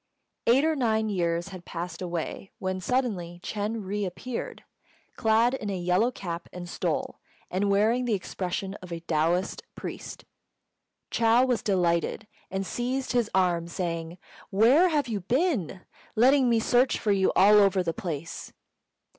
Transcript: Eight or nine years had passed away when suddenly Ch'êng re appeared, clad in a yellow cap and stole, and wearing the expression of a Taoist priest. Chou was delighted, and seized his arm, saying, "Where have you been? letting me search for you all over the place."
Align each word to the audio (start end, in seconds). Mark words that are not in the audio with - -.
Eight 0.47 0.65
or 0.65 0.75
nine 0.75 1.09
years 1.09 1.49
had 1.49 1.63
passed 1.63 2.01
away 2.01 2.49
when 2.57 2.81
suddenly 2.81 3.39
Ch'êng 3.43 3.85
re 3.85 4.03
appeared, 4.03 4.63
clad 5.15 5.53
in 5.53 5.69
a 5.69 5.77
yellow 5.77 6.09
cap 6.09 6.49
and 6.51 6.67
stole, 6.67 7.19
and 7.51 7.69
wearing 7.69 8.05
the 8.05 8.15
expression 8.15 8.73
of 8.81 8.91
a 8.91 9.01
Taoist 9.01 9.61
priest. 9.75 10.25
Chou 11.11 11.45
was 11.45 11.61
delighted, 11.61 12.25
and 12.49 12.65
seized 12.65 13.11
his 13.11 13.29
arm, 13.35 13.67
saying, 13.67 14.17
"Where 14.49 14.89
have 14.89 15.07
you 15.07 15.19
been? 15.21 15.81
letting 16.15 16.49
me 16.49 16.59
search 16.59 16.97
for 16.97 17.11
you 17.11 17.31
all 17.35 17.59
over 17.59 17.83
the 17.83 17.93
place." 17.93 18.53